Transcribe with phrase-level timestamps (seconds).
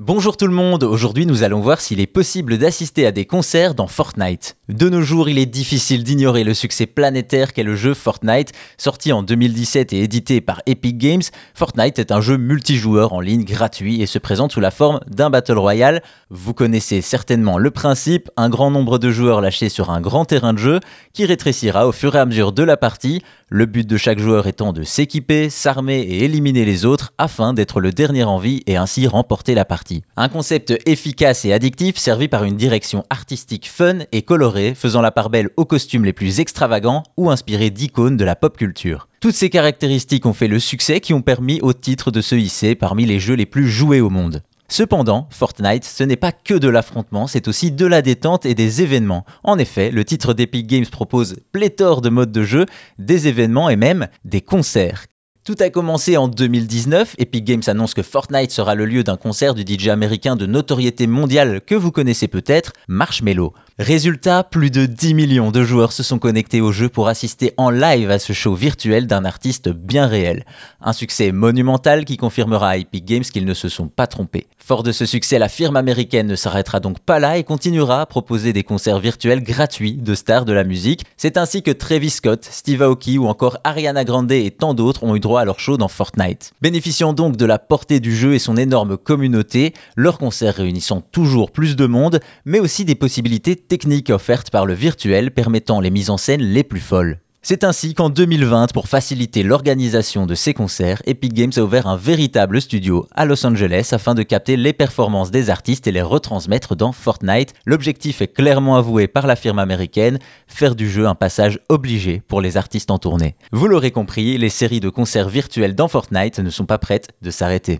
[0.00, 3.76] Bonjour tout le monde, aujourd'hui nous allons voir s'il est possible d'assister à des concerts
[3.76, 4.56] dans Fortnite.
[4.70, 8.52] De nos jours, il est difficile d'ignorer le succès planétaire qu'est le jeu Fortnite.
[8.78, 11.20] Sorti en 2017 et édité par Epic Games,
[11.52, 15.28] Fortnite est un jeu multijoueur en ligne gratuit et se présente sous la forme d'un
[15.28, 16.02] Battle Royale.
[16.30, 20.54] Vous connaissez certainement le principe, un grand nombre de joueurs lâchés sur un grand terrain
[20.54, 20.80] de jeu
[21.12, 23.20] qui rétrécira au fur et à mesure de la partie,
[23.50, 27.80] le but de chaque joueur étant de s'équiper, s'armer et éliminer les autres afin d'être
[27.80, 30.02] le dernier en vie et ainsi remporter la partie.
[30.16, 35.10] Un concept efficace et addictif servi par une direction artistique fun et colorée, faisant la
[35.10, 39.08] part belle aux costumes les plus extravagants ou inspirés d'icônes de la pop culture.
[39.20, 42.74] Toutes ces caractéristiques ont fait le succès qui ont permis au titre de se hisser
[42.74, 44.42] parmi les jeux les plus joués au monde.
[44.68, 48.82] Cependant, Fortnite, ce n'est pas que de l'affrontement, c'est aussi de la détente et des
[48.82, 49.24] événements.
[49.42, 52.66] En effet, le titre d'Epic Games propose pléthore de modes de jeu,
[52.98, 55.04] des événements et même des concerts.
[55.44, 57.16] Tout a commencé en 2019.
[57.18, 61.06] Epic Games annonce que Fortnite sera le lieu d'un concert du DJ américain de notoriété
[61.06, 63.52] mondiale que vous connaissez peut-être, Marshmello.
[63.78, 67.68] Résultat, plus de 10 millions de joueurs se sont connectés au jeu pour assister en
[67.68, 70.46] live à ce show virtuel d'un artiste bien réel.
[70.80, 74.46] Un succès monumental qui confirmera à Epic Games qu'ils ne se sont pas trompés.
[74.56, 78.06] Fort de ce succès, la firme américaine ne s'arrêtera donc pas là et continuera à
[78.06, 81.04] proposer des concerts virtuels gratuits de stars de la musique.
[81.18, 85.14] C'est ainsi que Travis Scott, Steve Aoki ou encore Ariana Grande et tant d'autres ont
[85.14, 86.52] eu à leur show dans Fortnite.
[86.62, 91.50] Bénéficiant donc de la portée du jeu et son énorme communauté, leurs concerts réunissant toujours
[91.50, 96.10] plus de monde, mais aussi des possibilités techniques offertes par le virtuel permettant les mises
[96.10, 97.18] en scène les plus folles.
[97.46, 101.96] C'est ainsi qu'en 2020, pour faciliter l'organisation de ces concerts, Epic Games a ouvert un
[101.98, 106.74] véritable studio à Los Angeles afin de capter les performances des artistes et les retransmettre
[106.74, 107.52] dans Fortnite.
[107.66, 112.40] L'objectif est clairement avoué par la firme américaine, faire du jeu un passage obligé pour
[112.40, 113.36] les artistes en tournée.
[113.52, 117.30] Vous l'aurez compris, les séries de concerts virtuels dans Fortnite ne sont pas prêtes de
[117.30, 117.78] s'arrêter.